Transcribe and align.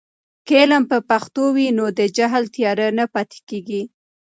که 0.45 0.53
علم 0.61 0.83
په 0.91 0.97
پښتو 1.09 1.43
وي، 1.55 1.67
نو 1.77 1.85
د 1.99 2.01
جهل 2.17 2.43
تیارې 2.55 2.87
نه 2.97 3.05
پاتې 3.13 3.39
کیږي. 3.49 3.81